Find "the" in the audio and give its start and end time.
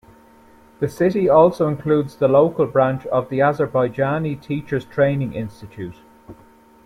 0.79-0.89, 2.15-2.27, 3.29-3.37